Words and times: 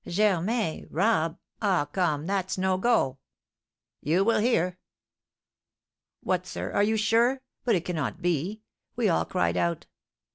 "Germain 0.07 0.87
rob 0.89 1.37
ah, 1.61 1.85
come, 1.85 2.25
that's 2.25 2.57
'no 2.57 2.75
go!'" 2.75 3.19
"You 4.01 4.23
will 4.23 4.39
hear. 4.39 4.79
'What, 6.23 6.47
sir, 6.47 6.71
are 6.71 6.81
you 6.81 6.97
sure? 6.97 7.41
but 7.65 7.75
it 7.75 7.85
cannot 7.85 8.19
be,' 8.19 8.63
we 8.95 9.09
all 9.09 9.25
cried 9.25 9.57
out. 9.57 9.85